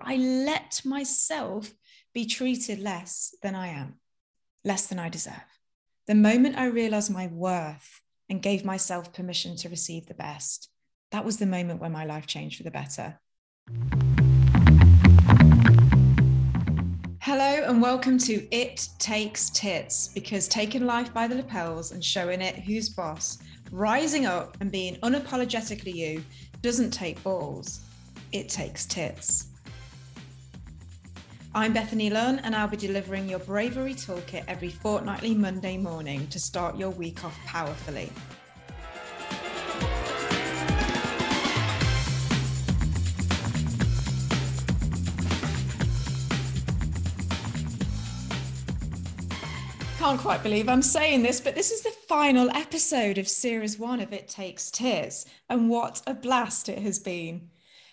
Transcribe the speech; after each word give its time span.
I 0.00 0.16
let 0.16 0.82
myself 0.84 1.72
be 2.12 2.26
treated 2.26 2.78
less 2.78 3.34
than 3.42 3.54
I 3.54 3.68
am, 3.68 3.94
less 4.64 4.86
than 4.86 4.98
I 4.98 5.08
deserve. 5.08 5.34
The 6.06 6.14
moment 6.14 6.56
I 6.56 6.66
realized 6.66 7.10
my 7.10 7.26
worth 7.28 8.02
and 8.28 8.42
gave 8.42 8.64
myself 8.64 9.12
permission 9.12 9.56
to 9.56 9.68
receive 9.68 10.06
the 10.06 10.14
best, 10.14 10.68
that 11.12 11.24
was 11.24 11.38
the 11.38 11.46
moment 11.46 11.80
when 11.80 11.92
my 11.92 12.04
life 12.04 12.26
changed 12.26 12.56
for 12.56 12.62
the 12.62 12.70
better. 12.70 13.18
Hello 17.20 17.64
and 17.64 17.82
welcome 17.82 18.18
to 18.18 18.54
It 18.54 18.88
Takes 18.98 19.50
Tits 19.50 20.08
because 20.08 20.46
taking 20.46 20.86
life 20.86 21.12
by 21.12 21.26
the 21.26 21.34
lapels 21.34 21.92
and 21.92 22.04
showing 22.04 22.40
it 22.40 22.56
who's 22.56 22.88
boss, 22.88 23.38
rising 23.72 24.26
up 24.26 24.56
and 24.60 24.70
being 24.70 24.96
unapologetically 24.96 25.94
you 25.94 26.24
doesn't 26.62 26.92
take 26.92 27.22
balls, 27.22 27.80
it 28.32 28.48
takes 28.48 28.86
tits. 28.86 29.48
I'm 31.56 31.72
Bethany 31.72 32.10
Lunn, 32.10 32.38
and 32.40 32.54
I'll 32.54 32.68
be 32.68 32.76
delivering 32.76 33.30
your 33.30 33.38
bravery 33.38 33.94
toolkit 33.94 34.44
every 34.46 34.68
fortnightly 34.68 35.34
Monday 35.34 35.78
morning 35.78 36.26
to 36.26 36.38
start 36.38 36.76
your 36.76 36.90
week 36.90 37.24
off 37.24 37.34
powerfully. 37.46 38.12
Can't 49.96 50.20
quite 50.20 50.42
believe 50.42 50.68
I'm 50.68 50.82
saying 50.82 51.22
this, 51.22 51.40
but 51.40 51.54
this 51.54 51.70
is 51.70 51.80
the 51.80 51.90
final 52.06 52.50
episode 52.50 53.16
of 53.16 53.26
Series 53.26 53.78
1 53.78 54.00
of 54.00 54.12
It 54.12 54.28
Takes 54.28 54.70
Tits, 54.70 55.24
and 55.48 55.70
what 55.70 56.02
a 56.06 56.12
blast 56.12 56.68
it 56.68 56.80
has 56.80 56.98
been. 56.98 57.48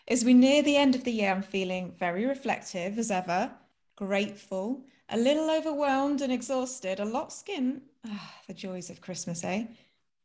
As 0.08 0.26
we 0.26 0.34
near 0.34 0.62
the 0.62 0.76
end 0.76 0.96
of 0.96 1.06
the 1.06 1.12
year, 1.12 1.32
I'm 1.32 1.42
feeling 1.42 1.94
very 1.98 2.26
reflective 2.26 2.98
as 3.00 3.10
ever, 3.10 3.52
grateful, 3.96 4.82
a 5.08 5.18
little 5.18 5.50
overwhelmed 5.50 6.22
and 6.22 6.32
exhausted, 6.32 7.00
a 7.00 7.06
lot 7.06 7.32
skin. 7.32 7.84
Ah, 8.06 8.36
the 8.48 8.54
joys 8.54 8.90
of 8.90 9.00
Christmas, 9.00 9.44
eh? 9.46 9.66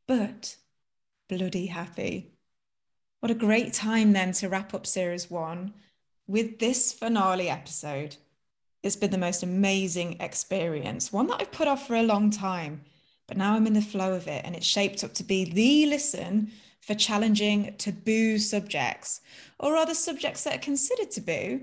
But 0.09 0.57
bloody 1.29 1.67
happy. 1.67 2.33
What 3.21 3.31
a 3.31 3.37
great 3.37 3.73
time 3.73 4.13
then 4.13 4.33
to 4.33 4.49
wrap 4.49 4.75
up 4.75 4.87
series 4.87 5.31
one 5.31 5.75
with 6.27 6.59
this 6.59 6.93
finale 6.93 7.49
episode. 7.49 8.17
It's 8.83 8.97
been 8.97 9.11
the 9.11 9.19
most 9.19 9.43
amazing 9.45 10.21
experience, 10.21 11.13
one 11.13 11.29
that 11.29 11.41
I've 11.41 11.53
put 11.53 11.69
off 11.69 11.87
for 11.87 11.95
a 11.95 12.03
long 12.03 12.31
time, 12.31 12.83
but 13.29 13.37
now 13.37 13.55
I'm 13.55 13.67
in 13.67 13.75
the 13.75 13.83
flow 13.83 14.15
of 14.15 14.27
it 14.27 14.45
and 14.45 14.57
it's 14.57 14.67
shaped 14.67 15.05
up 15.05 15.15
to 15.15 15.25
be 15.25 15.45
the 15.45 15.87
listen 15.87 16.51
for 16.89 16.95
challenging 16.95 17.75
taboo 17.77 18.39
subjects, 18.39 19.21
or 19.59 19.75
rather 19.75 19.93
subjects 19.93 20.45
that 20.45 20.55
are 20.55 20.71
considered 20.71 21.11
taboo, 21.11 21.61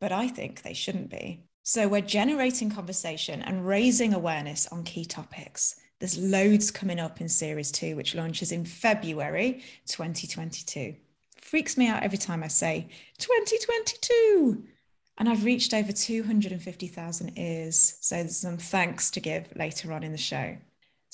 but 0.00 0.12
I 0.12 0.28
think 0.28 0.62
they 0.62 0.72
shouldn't 0.72 1.10
be. 1.10 1.44
So 1.62 1.88
we're 1.88 2.00
generating 2.00 2.70
conversation 2.70 3.42
and 3.42 3.66
raising 3.66 4.14
awareness 4.14 4.66
on 4.68 4.84
key 4.84 5.04
topics. 5.04 5.78
There's 5.98 6.16
loads 6.16 6.70
coming 6.70 6.98
up 6.98 7.20
in 7.20 7.28
series 7.28 7.70
two, 7.70 7.96
which 7.96 8.14
launches 8.14 8.50
in 8.50 8.64
February 8.64 9.62
2022. 9.88 10.96
Freaks 11.36 11.76
me 11.76 11.86
out 11.86 12.02
every 12.02 12.16
time 12.16 12.42
I 12.42 12.48
say 12.48 12.88
2022. 13.18 14.64
And 15.18 15.28
I've 15.28 15.44
reached 15.44 15.74
over 15.74 15.92
250,000 15.92 17.38
ears. 17.38 17.98
So 18.00 18.14
there's 18.16 18.38
some 18.38 18.56
thanks 18.56 19.10
to 19.10 19.20
give 19.20 19.54
later 19.54 19.92
on 19.92 20.02
in 20.02 20.12
the 20.12 20.18
show. 20.18 20.56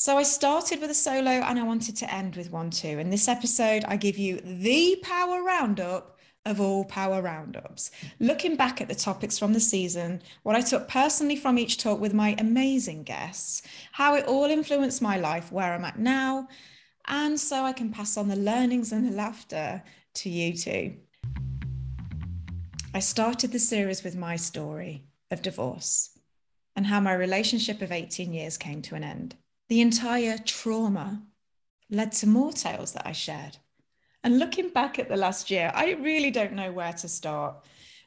So 0.01 0.17
I 0.17 0.23
started 0.23 0.81
with 0.81 0.91
a 0.91 0.95
solo 0.95 1.29
and 1.29 1.59
I 1.59 1.65
wanted 1.65 1.97
to 1.97 2.15
end 2.15 2.37
with 2.37 2.53
one 2.53 2.71
too. 2.71 3.01
In 3.01 3.11
this 3.11 3.27
episode, 3.27 3.85
I 3.89 3.97
give 3.97 4.17
you 4.17 4.41
the 4.45 4.97
power 5.03 5.43
roundup 5.43 6.17
of 6.47 6.61
all 6.61 6.85
power 6.85 7.21
roundups. 7.21 7.91
Looking 8.21 8.55
back 8.55 8.81
at 8.81 8.87
the 8.87 8.95
topics 8.95 9.41
from 9.41 9.55
the 9.55 9.59
season, 9.59 10.23
what 10.45 10.55
I 10.55 10.61
took 10.61 10.87
personally 10.87 11.35
from 11.35 11.59
each 11.59 11.79
talk 11.79 11.99
with 11.99 12.15
my 12.15 12.37
amazing 12.39 13.03
guests, 13.03 13.63
how 13.91 14.15
it 14.15 14.27
all 14.27 14.45
influenced 14.45 15.03
my 15.03 15.17
life, 15.17 15.51
where 15.51 15.75
I'm 15.75 15.85
at 15.85 15.99
now, 15.99 16.47
and 17.09 17.39
so 17.39 17.65
I 17.65 17.73
can 17.73 17.91
pass 17.91 18.17
on 18.17 18.29
the 18.29 18.37
learnings 18.37 18.93
and 18.93 19.05
the 19.05 19.17
laughter 19.17 19.83
to 20.15 20.31
you 20.31 20.57
too. 20.57 20.95
I 22.95 23.01
started 23.01 23.51
the 23.51 23.59
series 23.59 24.05
with 24.05 24.15
my 24.15 24.37
story 24.37 25.07
of 25.33 25.43
divorce 25.43 26.17
and 26.77 26.87
how 26.87 27.01
my 27.01 27.15
relationship 27.15 27.83
of 27.83 27.91
18 27.91 28.33
years 28.33 28.57
came 28.57 28.81
to 28.83 28.95
an 28.95 29.03
end 29.03 29.35
the 29.69 29.81
entire 29.81 30.39
trauma 30.39 31.23
led 31.91 32.13
to 32.13 32.27
more 32.27 32.53
tales 32.53 32.93
that 32.93 33.07
I 33.07 33.13
shared. 33.13 33.59
And 34.25 34.39
looking 34.39 34.71
back 34.71 34.99
at 34.99 35.09
the 35.09 35.17
last 35.17 35.51
year, 35.51 35.71
I 35.75 35.93
really 35.93 36.31
don't 36.31 36.55
know 36.55 36.73
where 36.73 36.93
to 36.93 37.09
start. 37.09 37.57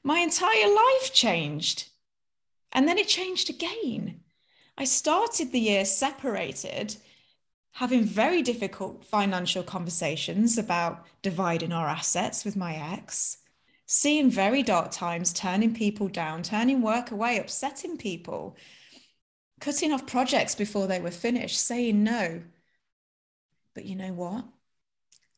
My 0.04 0.20
entire 0.20 0.68
life 0.68 1.14
changed. 1.14 1.90
And 2.74 2.88
then 2.88 2.98
it 2.98 3.08
changed 3.08 3.50
again. 3.50 4.22
I 4.78 4.86
started 4.86 5.52
the 5.52 5.60
year 5.60 5.86
separated, 5.86 6.96
having 7.74 8.04
very 8.04 8.42
difficult 8.42 9.06
financial 9.06 9.64
conversations 9.64 10.58
about 10.58 11.06
dividing 11.22 11.72
our 11.72 11.88
assets 11.88 12.44
with 12.44 12.56
my 12.56 12.76
ex, 12.76 13.38
seeing 13.86 14.30
very 14.30 14.64
dark 14.64 14.92
times, 14.92 15.34
turning 15.34 15.74
people 15.74 16.08
down, 16.08 16.44
turning 16.44 16.82
work 16.82 17.12
away, 17.12 17.38
upsetting 17.38 17.98
people, 17.98 18.56
cutting 19.62 19.94
off 19.94 20.08
projects 20.08 20.56
before 20.56 20.88
they 20.88 21.00
were 21.00 21.12
finished, 21.12 21.60
saying 21.60 22.04
no. 22.04 22.42
But 23.74 23.86
you 23.86 23.96
know 23.96 24.12
what? 24.12 24.46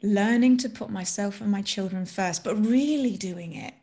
Learning 0.01 0.57
to 0.57 0.69
put 0.69 0.89
myself 0.89 1.41
and 1.41 1.51
my 1.51 1.61
children 1.61 2.05
first, 2.05 2.43
but 2.43 2.55
really 2.55 3.15
doing 3.17 3.53
it. 3.53 3.73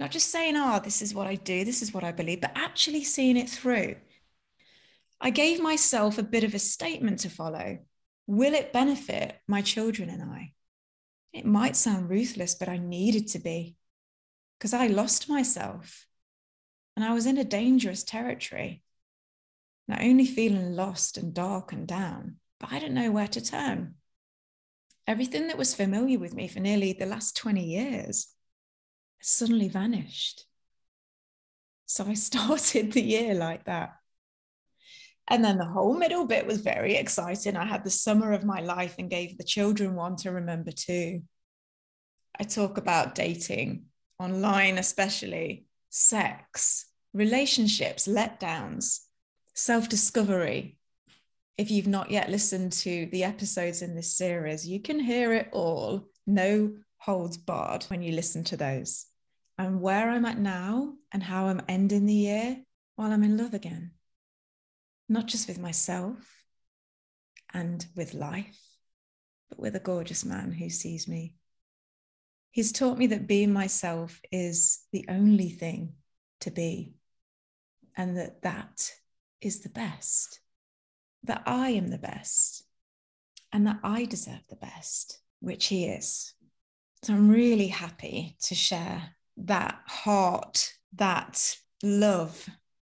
Not 0.00 0.12
just 0.12 0.30
saying, 0.30 0.54
oh, 0.56 0.80
this 0.82 1.02
is 1.02 1.12
what 1.12 1.26
I 1.26 1.34
do, 1.34 1.64
this 1.64 1.82
is 1.82 1.92
what 1.92 2.04
I 2.04 2.12
believe, 2.12 2.40
but 2.40 2.52
actually 2.54 3.04
seeing 3.04 3.36
it 3.36 3.50
through. 3.50 3.96
I 5.20 5.30
gave 5.30 5.60
myself 5.60 6.16
a 6.16 6.22
bit 6.22 6.44
of 6.44 6.54
a 6.54 6.60
statement 6.60 7.20
to 7.20 7.30
follow. 7.30 7.78
Will 8.28 8.54
it 8.54 8.72
benefit 8.72 9.36
my 9.48 9.60
children 9.62 10.08
and 10.08 10.22
I? 10.22 10.52
It 11.32 11.44
might 11.44 11.76
sound 11.76 12.08
ruthless, 12.08 12.54
but 12.54 12.68
I 12.68 12.76
needed 12.78 13.28
to 13.28 13.40
be 13.40 13.76
because 14.58 14.72
I 14.72 14.86
lost 14.86 15.28
myself 15.28 16.06
and 16.96 17.04
I 17.04 17.12
was 17.14 17.26
in 17.26 17.38
a 17.38 17.44
dangerous 17.44 18.04
territory 18.04 18.82
not 19.88 20.02
only 20.02 20.26
feeling 20.26 20.76
lost 20.76 21.16
and 21.16 21.32
dark 21.32 21.72
and 21.72 21.88
down, 21.88 22.36
but 22.60 22.70
I 22.70 22.78
didn't 22.78 22.94
know 22.94 23.10
where 23.10 23.28
to 23.28 23.40
turn. 23.40 23.94
Everything 25.06 25.48
that 25.48 25.56
was 25.56 25.74
familiar 25.74 26.18
with 26.18 26.34
me 26.34 26.46
for 26.46 26.60
nearly 26.60 26.92
the 26.92 27.06
last 27.06 27.34
20 27.36 27.64
years 27.64 28.28
suddenly 29.20 29.68
vanished. 29.68 30.44
So 31.86 32.04
I 32.06 32.14
started 32.28 32.92
the 32.92 33.02
year 33.02 33.34
like 33.34 33.64
that. 33.64 33.94
And 35.26 35.44
then 35.44 35.58
the 35.58 35.66
whole 35.66 35.94
middle 35.94 36.26
bit 36.26 36.46
was 36.46 36.60
very 36.60 36.96
exciting. 36.96 37.56
I 37.56 37.66
had 37.66 37.84
the 37.84 37.90
summer 37.90 38.32
of 38.32 38.44
my 38.44 38.60
life 38.60 38.96
and 38.98 39.10
gave 39.10 39.36
the 39.36 39.44
children 39.44 39.94
one 39.94 40.16
to 40.16 40.32
remember 40.32 40.70
too. 40.70 41.22
I 42.38 42.44
talk 42.44 42.78
about 42.78 43.14
dating, 43.14 43.86
online 44.18 44.78
especially, 44.78 45.66
sex, 45.90 46.86
relationships, 47.12 48.06
letdowns, 48.06 49.00
self 49.58 49.88
discovery. 49.88 50.78
If 51.56 51.72
you've 51.72 51.88
not 51.88 52.12
yet 52.12 52.30
listened 52.30 52.70
to 52.84 53.06
the 53.06 53.24
episodes 53.24 53.82
in 53.82 53.96
this 53.96 54.16
series, 54.16 54.68
you 54.68 54.80
can 54.80 55.00
hear 55.00 55.32
it 55.32 55.48
all, 55.50 56.08
no 56.26 56.76
holds 56.98 57.36
barred, 57.36 57.82
when 57.84 58.00
you 58.00 58.12
listen 58.12 58.44
to 58.44 58.56
those. 58.56 59.06
And 59.58 59.80
where 59.80 60.10
I'm 60.10 60.24
at 60.24 60.38
now 60.38 60.94
and 61.10 61.20
how 61.20 61.48
I'm 61.48 61.62
ending 61.68 62.06
the 62.06 62.14
year 62.14 62.58
while 62.94 63.10
I'm 63.10 63.24
in 63.24 63.36
love 63.36 63.52
again, 63.52 63.90
not 65.08 65.26
just 65.26 65.48
with 65.48 65.58
myself 65.58 66.16
and 67.52 67.84
with 67.96 68.14
life, 68.14 68.60
but 69.48 69.58
with 69.58 69.74
a 69.74 69.80
gorgeous 69.80 70.24
man 70.24 70.52
who 70.52 70.70
sees 70.70 71.08
me. 71.08 71.34
He's 72.52 72.70
taught 72.70 72.96
me 72.96 73.08
that 73.08 73.26
being 73.26 73.52
myself 73.52 74.20
is 74.30 74.84
the 74.92 75.06
only 75.08 75.50
thing 75.50 75.94
to 76.42 76.52
be, 76.52 76.94
and 77.96 78.16
that 78.16 78.42
that 78.42 78.92
is 79.40 79.60
the 79.60 79.68
best, 79.68 80.40
that 81.24 81.42
I 81.46 81.70
am 81.70 81.88
the 81.88 81.98
best, 81.98 82.64
and 83.52 83.66
that 83.66 83.78
I 83.82 84.04
deserve 84.04 84.42
the 84.48 84.56
best, 84.56 85.20
which 85.40 85.66
He 85.66 85.86
is. 85.86 86.34
So 87.02 87.14
I'm 87.14 87.28
really 87.28 87.68
happy 87.68 88.36
to 88.42 88.54
share 88.54 89.14
that 89.36 89.80
heart, 89.86 90.72
that 90.96 91.56
love 91.82 92.48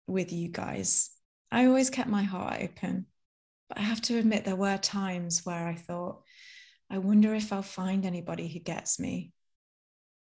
with 0.07 0.33
you 0.33 0.49
guys. 0.49 1.09
I 1.51 1.65
always 1.65 1.89
kept 1.89 2.09
my 2.09 2.23
heart 2.23 2.61
open, 2.61 3.05
but 3.69 3.77
I 3.77 3.81
have 3.81 4.01
to 4.01 4.17
admit, 4.17 4.43
there 4.43 4.55
were 4.55 4.77
times 4.77 5.45
where 5.45 5.67
I 5.67 5.75
thought, 5.75 6.21
I 6.89 6.97
wonder 6.97 7.33
if 7.33 7.53
I'll 7.53 7.61
find 7.61 8.05
anybody 8.05 8.47
who 8.47 8.59
gets 8.59 8.99
me. 8.99 9.31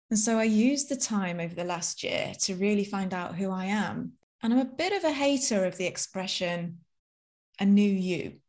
And 0.10 0.18
so 0.18 0.40
I 0.40 0.46
used 0.46 0.90
the 0.90 0.96
time 0.96 1.40
over 1.40 1.54
the 1.54 1.64
last 1.64 2.04
year 2.04 2.34
to 2.42 2.56
really 2.56 2.84
find 2.84 3.14
out 3.14 3.36
who 3.36 3.52
I 3.52 3.66
am 3.66 4.14
and 4.42 4.54
I'm 4.54 4.60
a 4.60 4.66
bit 4.66 4.94
of 4.94 5.04
a 5.04 5.12
hater 5.12 5.66
of 5.66 5.78
the 5.78 5.86
expression, 5.86 6.80
a 7.60 7.66
new 7.66 7.90
you. 7.90 8.40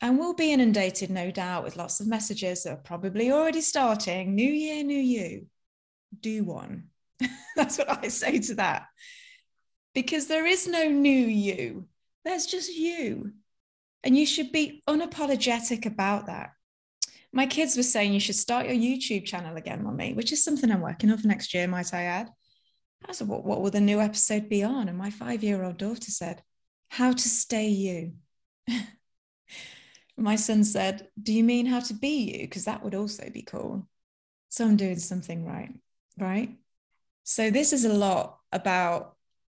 And 0.00 0.18
we'll 0.18 0.34
be 0.34 0.52
inundated, 0.52 1.10
no 1.10 1.30
doubt, 1.30 1.64
with 1.64 1.76
lots 1.76 2.00
of 2.00 2.06
messages 2.06 2.64
that 2.64 2.72
are 2.72 2.76
probably 2.76 3.32
already 3.32 3.60
starting. 3.60 4.34
New 4.34 4.50
year, 4.50 4.84
new 4.84 5.00
you. 5.00 5.46
Do 6.20 6.44
one. 6.44 6.88
That's 7.56 7.78
what 7.78 8.04
I 8.04 8.08
say 8.08 8.38
to 8.40 8.54
that. 8.56 8.86
Because 9.94 10.26
there 10.26 10.46
is 10.46 10.66
no 10.66 10.88
new 10.88 11.10
you, 11.10 11.86
there's 12.24 12.46
just 12.46 12.72
you. 12.72 13.32
And 14.02 14.16
you 14.16 14.26
should 14.26 14.52
be 14.52 14.82
unapologetic 14.88 15.86
about 15.86 16.26
that. 16.26 16.50
My 17.32 17.46
kids 17.46 17.76
were 17.76 17.82
saying 17.82 18.12
you 18.12 18.20
should 18.20 18.36
start 18.36 18.66
your 18.66 18.74
YouTube 18.74 19.24
channel 19.24 19.56
again, 19.56 19.82
mommy, 19.82 20.12
which 20.12 20.32
is 20.32 20.44
something 20.44 20.70
I'm 20.70 20.80
working 20.80 21.10
on 21.10 21.18
for 21.18 21.26
next 21.26 21.54
year, 21.54 21.66
might 21.66 21.94
I 21.94 22.02
add. 22.02 22.30
I 23.06 23.12
said, 23.12 23.28
what, 23.28 23.44
what 23.44 23.60
will 23.60 23.70
the 23.70 23.80
new 23.80 24.00
episode 24.00 24.48
be 24.48 24.62
on? 24.62 24.88
And 24.88 24.98
my 24.98 25.10
five 25.10 25.42
year 25.44 25.62
old 25.62 25.78
daughter 25.78 26.10
said, 26.10 26.42
How 26.88 27.12
to 27.12 27.28
stay 27.28 27.68
you. 27.68 28.14
my 30.16 30.36
son 30.36 30.64
said, 30.64 31.08
Do 31.20 31.32
you 31.32 31.44
mean 31.44 31.66
how 31.66 31.80
to 31.80 31.94
be 31.94 32.32
you? 32.32 32.46
Because 32.46 32.64
that 32.64 32.82
would 32.82 32.94
also 32.94 33.28
be 33.30 33.42
cool. 33.42 33.86
So 34.48 34.64
I'm 34.64 34.76
doing 34.76 34.98
something 34.98 35.44
right, 35.44 35.72
right? 36.18 36.56
So 37.24 37.50
this 37.50 37.72
is 37.72 37.84
a 37.84 37.92
lot 37.92 38.38
about 38.52 39.16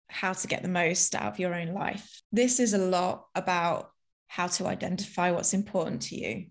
how 0.09 0.33
to 0.33 0.47
get 0.47 0.63
the 0.63 0.69
most 0.69 1.15
out 1.15 1.33
of 1.33 1.39
your 1.39 1.55
own 1.55 1.75
life. 1.75 2.23
This 2.31 2.61
is 2.61 2.75
a 2.75 2.79
lot 2.79 3.27
about 3.35 3.91
how 4.29 4.47
to 4.47 4.67
identify 4.67 5.31
what's 5.31 5.55
important 5.55 6.03
to 6.03 6.17
you. 6.17 6.47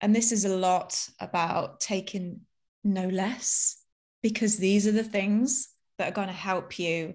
And 0.00 0.14
this 0.14 0.32
is 0.32 0.44
a 0.44 0.56
lot 0.56 1.08
about 1.20 1.80
taking 1.80 2.40
no 2.82 3.08
less, 3.08 3.82
because 4.22 4.56
these 4.56 4.86
are 4.86 4.92
the 4.92 5.04
things 5.04 5.68
that 5.98 6.08
are 6.08 6.14
going 6.14 6.28
to 6.28 6.34
help 6.34 6.78
you 6.78 7.14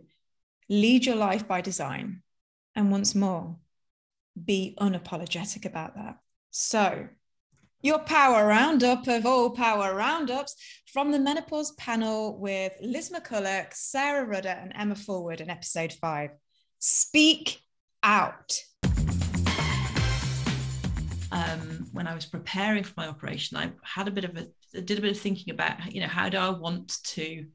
lead 0.70 1.06
your 1.06 1.16
life 1.16 1.48
by 1.48 1.62
design. 1.62 2.22
And 2.76 2.92
once 2.92 3.14
more, 3.14 3.58
be 4.44 4.76
unapologetic 4.80 5.66
about 5.66 5.96
that. 5.96 6.18
So, 6.52 7.08
your 7.82 8.00
power 8.00 8.46
roundup 8.46 9.08
of 9.08 9.26
all 9.26 9.50
power 9.50 9.96
roundups 9.96 10.56
from 10.86 11.12
the 11.12 11.20
menopause 11.20 11.72
panel 11.72 12.40
with 12.40 12.74
Liz 12.82 13.10
McCulloch, 13.10 13.74
Sarah 13.74 14.26
Rudder, 14.26 14.50
and 14.50 14.72
Emma 14.76 14.96
Forward 14.96 15.42
in 15.42 15.50
episode 15.50 15.92
five. 15.94 16.30
Speak 16.80 17.60
out. 18.04 18.56
Um, 21.32 21.88
when 21.92 22.08
I 22.08 22.14
was 22.14 22.26
preparing 22.26 22.84
for 22.84 22.94
my 22.98 23.08
operation, 23.08 23.58
I 23.58 23.72
had 23.84 24.08
a 24.08 24.12
bit 24.12 24.26
of 24.26 24.38
a 24.38 24.48
did 24.82 25.00
a 25.00 25.02
bit 25.02 25.12
of 25.12 25.20
thinking 25.20 25.54
about, 25.54 25.94
you 25.94 26.02
know, 26.02 26.08
how 26.08 26.30
do 26.30 26.38
I 26.38 26.50
want 26.50 26.98
to 27.04 27.46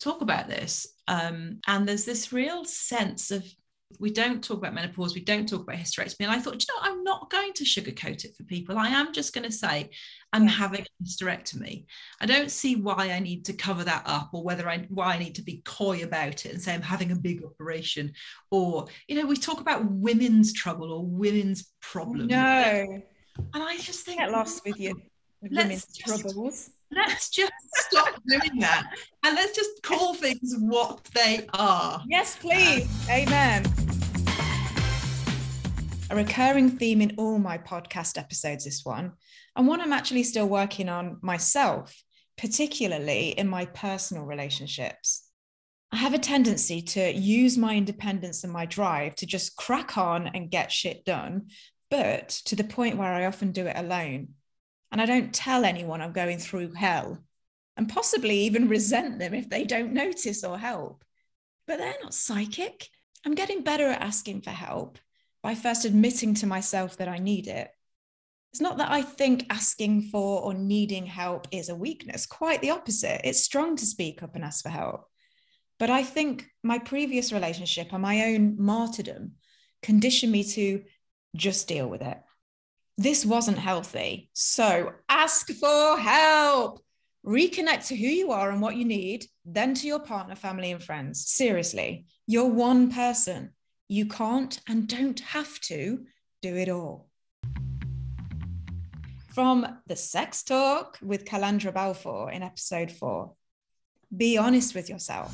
talk 0.00 0.20
about 0.20 0.48
this? 0.48 0.86
Um, 1.08 1.60
and 1.66 1.86
there's 1.86 2.04
this 2.04 2.32
real 2.32 2.64
sense 2.64 3.30
of 3.30 3.44
we 4.00 4.10
don't 4.10 4.42
talk 4.42 4.58
about 4.58 4.74
menopause, 4.74 5.14
we 5.14 5.22
don't 5.22 5.48
talk 5.48 5.62
about 5.62 5.76
hysterectomy. 5.76 6.20
And 6.20 6.30
I 6.30 6.38
thought, 6.38 6.54
you 6.54 6.74
know, 6.74 6.80
I'm 6.80 7.04
not 7.04 7.30
going 7.30 7.52
to 7.54 7.64
sugarcoat 7.64 8.24
it 8.24 8.36
for 8.36 8.44
people. 8.44 8.78
I 8.78 8.88
am 8.88 9.12
just 9.12 9.32
going 9.32 9.44
to 9.44 9.52
say 9.52 9.90
I'm 10.32 10.46
having 10.46 10.80
a 10.80 11.04
hysterectomy. 11.04 11.86
I 12.20 12.26
don't 12.26 12.50
see 12.50 12.76
why 12.76 13.12
I 13.12 13.20
need 13.20 13.44
to 13.46 13.52
cover 13.52 13.84
that 13.84 14.02
up 14.06 14.30
or 14.32 14.42
whether 14.42 14.68
I 14.68 14.86
why 14.88 15.14
I 15.14 15.18
need 15.18 15.36
to 15.36 15.42
be 15.42 15.62
coy 15.64 16.02
about 16.02 16.44
it 16.44 16.52
and 16.52 16.60
say 16.60 16.74
I'm 16.74 16.82
having 16.82 17.12
a 17.12 17.16
big 17.16 17.44
operation. 17.44 18.12
Or, 18.50 18.86
you 19.06 19.20
know, 19.20 19.26
we 19.26 19.36
talk 19.36 19.60
about 19.60 19.84
women's 19.84 20.52
trouble 20.52 20.92
or 20.92 21.04
women's 21.06 21.72
problems. 21.80 22.30
No. 22.30 23.02
And 23.36 23.62
I 23.62 23.78
just 23.78 24.04
think 24.04 24.18
get 24.18 24.30
lost 24.30 24.64
with 24.64 24.78
you. 24.78 25.00
Women's 25.50 25.86
just, 25.86 26.22
troubles. 26.22 26.70
Let's 26.90 27.28
just 27.28 27.52
stop 27.74 28.14
doing 28.26 28.60
that 28.60 28.86
and 29.24 29.34
let's 29.34 29.54
just 29.54 29.82
call 29.82 30.14
things 30.14 30.54
what 30.58 31.04
they 31.14 31.46
are. 31.52 32.02
Yes, 32.08 32.36
please. 32.36 32.88
Amen. 33.10 33.64
A 36.10 36.16
recurring 36.16 36.70
theme 36.70 37.02
in 37.02 37.14
all 37.18 37.38
my 37.38 37.58
podcast 37.58 38.18
episodes, 38.18 38.64
this 38.64 38.84
one, 38.84 39.12
and 39.56 39.66
one 39.66 39.80
I'm 39.80 39.92
actually 39.92 40.22
still 40.22 40.48
working 40.48 40.88
on 40.88 41.18
myself, 41.20 41.94
particularly 42.38 43.30
in 43.30 43.48
my 43.48 43.66
personal 43.66 44.24
relationships. 44.24 45.28
I 45.92 45.96
have 45.96 46.14
a 46.14 46.18
tendency 46.18 46.80
to 46.80 47.12
use 47.12 47.58
my 47.58 47.76
independence 47.76 48.44
and 48.44 48.52
my 48.52 48.64
drive 48.64 49.14
to 49.16 49.26
just 49.26 49.56
crack 49.56 49.98
on 49.98 50.28
and 50.28 50.50
get 50.50 50.72
shit 50.72 51.04
done, 51.04 51.48
but 51.90 52.30
to 52.46 52.56
the 52.56 52.64
point 52.64 52.96
where 52.96 53.12
I 53.12 53.26
often 53.26 53.52
do 53.52 53.66
it 53.66 53.76
alone 53.76 54.28
and 54.94 55.00
I 55.00 55.06
don't 55.06 55.34
tell 55.34 55.64
anyone 55.64 56.00
I'm 56.00 56.12
going 56.12 56.38
through 56.38 56.74
hell 56.74 57.18
and 57.76 57.88
possibly 57.88 58.42
even 58.42 58.68
resent 58.68 59.18
them 59.18 59.34
if 59.34 59.50
they 59.50 59.64
don't 59.64 59.92
notice 59.92 60.44
or 60.44 60.56
help. 60.56 61.04
But 61.66 61.78
they're 61.78 61.96
not 62.00 62.14
psychic. 62.14 62.88
I'm 63.26 63.34
getting 63.34 63.64
better 63.64 63.88
at 63.88 64.00
asking 64.00 64.42
for 64.42 64.50
help 64.50 65.00
by 65.42 65.56
first 65.56 65.84
admitting 65.84 66.34
to 66.34 66.46
myself 66.46 66.98
that 66.98 67.08
I 67.08 67.18
need 67.18 67.48
it. 67.48 67.72
It's 68.52 68.60
not 68.60 68.78
that 68.78 68.92
I 68.92 69.02
think 69.02 69.46
asking 69.50 70.10
for 70.12 70.40
or 70.40 70.54
needing 70.54 71.06
help 71.06 71.48
is 71.50 71.70
a 71.70 71.74
weakness, 71.74 72.24
quite 72.24 72.60
the 72.60 72.70
opposite. 72.70 73.22
It's 73.24 73.42
strong 73.42 73.74
to 73.78 73.86
speak 73.86 74.22
up 74.22 74.36
and 74.36 74.44
ask 74.44 74.62
for 74.62 74.68
help. 74.68 75.08
But 75.80 75.90
I 75.90 76.04
think 76.04 76.46
my 76.62 76.78
previous 76.78 77.32
relationship 77.32 77.88
and 77.92 78.00
my 78.00 78.26
own 78.26 78.62
martyrdom 78.62 79.32
conditioned 79.82 80.30
me 80.30 80.44
to 80.44 80.84
just 81.34 81.66
deal 81.66 81.88
with 81.88 82.02
it. 82.02 82.18
This 82.96 83.26
wasn't 83.26 83.58
healthy. 83.58 84.30
So 84.34 84.92
ask 85.08 85.50
for 85.50 85.98
help. 85.98 86.80
Reconnect 87.26 87.88
to 87.88 87.96
who 87.96 88.06
you 88.06 88.32
are 88.32 88.50
and 88.50 88.60
what 88.60 88.76
you 88.76 88.84
need, 88.84 89.26
then 89.44 89.74
to 89.74 89.86
your 89.86 89.98
partner, 89.98 90.34
family, 90.36 90.70
and 90.70 90.82
friends. 90.82 91.26
Seriously, 91.26 92.06
you're 92.26 92.48
one 92.48 92.92
person. 92.92 93.50
You 93.88 94.06
can't 94.06 94.60
and 94.68 94.86
don't 94.86 95.20
have 95.20 95.58
to 95.62 96.04
do 96.42 96.56
it 96.56 96.68
all. 96.68 97.08
From 99.32 99.66
the 99.86 99.96
Sex 99.96 100.42
Talk 100.44 100.98
with 101.02 101.24
Calandra 101.24 101.74
Balfour 101.74 102.30
in 102.30 102.42
episode 102.42 102.92
four 102.92 103.34
be 104.16 104.38
honest 104.38 104.74
with 104.74 104.88
yourself. 104.88 105.32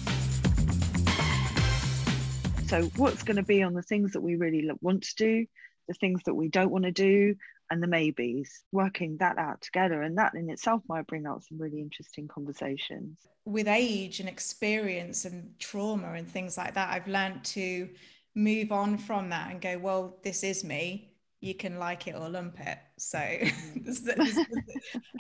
So, 2.68 2.84
what's 2.96 3.22
going 3.22 3.36
to 3.36 3.42
be 3.42 3.62
on 3.62 3.74
the 3.74 3.82
things 3.82 4.12
that 4.12 4.20
we 4.20 4.36
really 4.36 4.70
want 4.80 5.02
to 5.02 5.14
do, 5.16 5.46
the 5.90 5.94
things 5.94 6.22
that 6.25 6.34
we 6.34 6.48
don't 6.48 6.70
want 6.70 6.84
to 6.84 6.92
do, 6.92 7.34
and 7.69 7.82
the 7.82 7.88
maybes, 7.88 8.62
working 8.70 9.16
that 9.19 9.38
out 9.38 9.60
together. 9.60 10.02
And 10.02 10.16
that 10.19 10.34
in 10.34 10.48
itself 10.50 10.82
might 10.88 11.08
bring 11.08 11.26
out 11.26 11.44
some 11.44 11.58
really 11.58 11.81
interesting 11.81 12.28
conversations. 12.28 13.19
With 13.44 13.66
age 13.66 14.20
and 14.20 14.28
experience 14.28 15.25
and 15.25 15.52
trauma 15.58 16.12
and 16.12 16.28
things 16.28 16.56
like 16.56 16.75
that, 16.75 16.92
I've 16.92 17.08
learned 17.08 17.44
to 17.44 17.88
move 18.37 18.70
on 18.70 18.98
from 18.98 19.31
that 19.31 19.50
and 19.50 19.60
go, 19.60 19.78
well, 19.78 20.19
this 20.22 20.44
is 20.44 20.64
me. 20.64 21.12
You 21.40 21.54
can 21.54 21.78
like 21.78 22.06
it 22.06 22.14
or 22.14 22.28
lump 22.28 22.60
it. 22.60 22.78
So, 22.98 23.19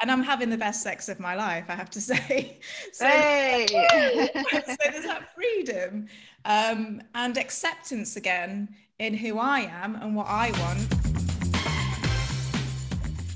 and 0.02 0.10
I'm 0.10 0.22
having 0.22 0.50
the 0.50 0.58
best 0.58 0.82
sex 0.82 1.08
of 1.08 1.18
my 1.18 1.34
life, 1.34 1.64
I 1.68 1.74
have 1.74 1.90
to 1.90 2.00
say. 2.12 2.60
So, 2.92 3.06
hey! 3.06 3.66
so 4.50 4.76
there's 4.84 5.04
that 5.04 5.34
freedom 5.34 6.06
um, 6.44 7.02
and 7.14 7.38
acceptance 7.38 8.16
again 8.16 8.68
in 9.00 9.14
who 9.14 9.38
I 9.38 9.60
am 9.60 9.96
and 9.96 10.14
what 10.14 10.26
I 10.28 10.50
want. 10.60 10.86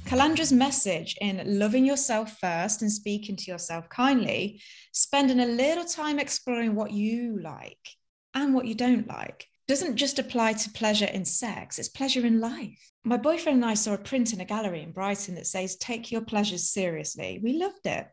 Calandra's 0.05 0.53
message 0.53 1.17
in 1.23 1.43
loving 1.59 1.87
yourself 1.87 2.39
first 2.39 2.83
and 2.83 2.93
speaking 2.93 3.35
to 3.37 3.51
yourself 3.51 3.89
kindly, 3.89 4.61
spending 4.93 5.41
a 5.41 5.47
little 5.47 5.87
time 5.87 6.19
exploring 6.19 6.75
what 6.75 6.93
you 6.93 7.41
like 7.41 7.89
and 8.35 8.55
what 8.55 8.67
you 8.67 8.75
don't 8.75 9.09
like, 9.09 9.47
doesn't 9.67 9.97
just 9.97 10.19
apply 10.19 10.53
to 10.53 10.71
pleasure 10.71 11.07
in 11.07 11.25
sex, 11.25 11.79
it's 11.79 11.89
pleasure 11.89 12.27
in 12.27 12.41
life. 12.41 12.93
My 13.03 13.17
boyfriend 13.17 13.63
and 13.63 13.71
I 13.71 13.75
saw 13.75 13.95
a 13.95 13.99
print 13.99 14.35
in 14.35 14.43
a 14.43 14.45
gallery 14.45 14.83
in 14.83 14.93
Brighton 14.93 15.35
that 15.37 15.47
says, 15.47 15.77
Take 15.77 16.13
your 16.13 16.21
pleasures 16.21 16.69
seriously. 16.69 17.41
We 17.43 17.55
loved 17.55 17.87
it 17.87 18.07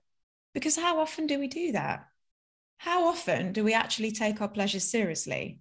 because 0.54 0.78
how 0.78 1.02
often 1.02 1.28
do 1.28 1.38
we 1.38 1.50
do 1.50 1.74
that? 1.74 2.06
How 2.78 3.08
often 3.08 3.52
do 3.52 3.66
we 3.66 3.74
actually 3.74 4.12
take 4.12 4.42
our 4.42 4.48
pleasures 4.48 4.86
seriously, 4.86 5.60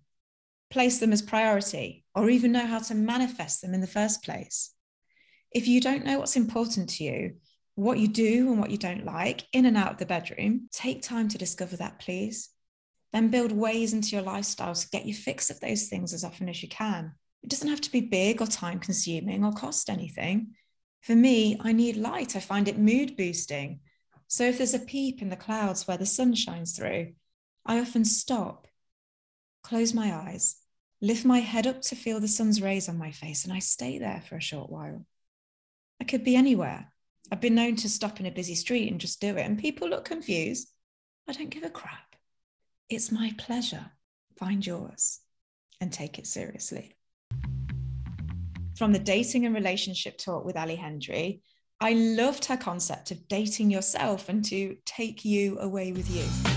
place 0.71 0.99
them 0.99 1.12
as 1.12 1.23
priority, 1.23 2.05
or 2.15 2.31
even 2.31 2.53
know 2.53 2.67
how 2.67 2.79
to 2.79 2.95
manifest 2.95 3.61
them 3.61 3.75
in 3.75 3.81
the 3.81 3.87
first 3.87 4.23
place? 4.23 4.73
if 5.53 5.67
you 5.67 5.81
don't 5.81 6.05
know 6.05 6.19
what's 6.19 6.37
important 6.37 6.89
to 6.91 7.05
you, 7.05 7.35
what 7.75 7.99
you 7.99 8.09
do 8.09 8.50
and 8.50 8.61
what 8.61 8.71
you 8.71 8.79
don't 8.79 9.05
like 9.05 9.47
in 9.53 9.67
and 9.67 9.77
out 9.77 9.93
of 9.93 9.99
the 9.99 10.07
bedroom, 10.07 10.69
take 10.73 11.03
time 11.03 11.29
to 11.29 11.39
discover 11.39 11.77
that, 11.77 11.99
please. 11.99 12.50
Then 13.12 13.29
build 13.29 13.50
ways 13.50 13.93
into 13.93 14.15
your 14.15 14.23
lifestyle 14.23 14.75
to 14.75 14.89
get 14.91 15.07
you 15.07 15.15
fix 15.15 15.50
of 15.50 15.59
those 15.61 15.89
things 15.89 16.12
as 16.12 16.23
often 16.23 16.49
as 16.49 16.62
you 16.62 16.69
can. 16.69 17.12
It 17.43 17.50
doesn't 17.50 17.69
have 17.69 17.81
to 17.81 17.93
be 17.93 18.00
big 18.00 18.41
or 18.41 18.47
time 18.47 18.79
consuming 18.79 19.45
or 19.45 19.53
cost 19.53 19.91
anything. 19.91 20.53
For 21.00 21.17
me, 21.17 21.59
I 21.61 21.73
need 21.73 21.97
light. 21.97 22.37
I 22.37 22.41
find 22.41 22.69
it 22.69 22.79
mood 22.79 23.17
boosting. 23.17 23.81
So 24.29 24.45
if 24.45 24.59
there's 24.59 24.75
a 24.75 24.79
peep 24.79 25.23
in 25.23 25.31
the 25.31 25.37
clouds 25.37 25.89
where 25.89 25.97
the 25.97 26.07
sun 26.07 26.35
shines 26.35 26.77
through, 26.77 27.15
I 27.67 27.81
often 27.81 28.05
stop, 28.05 28.69
close 29.65 29.93
my 29.93 30.15
eyes, 30.15 30.57
lift 31.02 31.25
my 31.25 31.38
head 31.40 31.66
up 31.66 31.83
to 31.83 31.97
feel 31.97 32.21
the 32.21 32.28
sun's 32.28 32.61
rays 32.61 32.88
on 32.88 32.99
my 32.99 33.11
face, 33.11 33.45
and 33.45 33.52
I 33.52 33.59
stay 33.59 33.99
there 33.99 34.23
for 34.28 34.37
a 34.37 34.42
short 34.42 34.71
while. 34.71 35.04
I 36.00 36.04
could 36.04 36.25
be 36.25 36.37
anywhere. 36.37 36.92
I've 37.33 37.40
been 37.40 37.54
known 37.54 37.76
to 37.76 37.88
stop 37.88 38.21
in 38.21 38.26
a 38.26 38.30
busy 38.30 38.54
street 38.54 38.90
and 38.90 39.00
just 39.00 39.21
do 39.21 39.37
it, 39.37 39.47
and 39.47 39.59
people 39.59 39.88
look 39.88 40.04
confused. 40.04 40.69
I 41.28 41.33
don't 41.33 41.50
give 41.50 41.64
a 41.64 41.71
crap. 41.71 42.16
It's 42.88 43.12
my 43.12 43.33
pleasure. 43.38 43.92
Find 44.37 44.66
yours 44.66 45.21
and 45.80 45.92
take 45.92 46.19
it 46.19 46.26
seriously. 46.26 46.97
From 48.76 48.92
the 48.92 48.99
dating 48.99 49.47
and 49.47 49.54
relationship 49.54 50.19
talk 50.19 50.45
with 50.45 50.57
Ali 50.57 50.76
Hendry, 50.76 51.42
I 51.80 51.92
loved 51.92 52.47
her 52.47 52.57
concept 52.57 53.11
of 53.11 53.28
dating 53.28 53.71
yourself 53.71 54.28
and 54.28 54.45
to 54.47 54.76
take 54.85 55.25
you 55.25 55.59
away 55.59 55.92
with 55.92 56.11
you. 56.11 56.50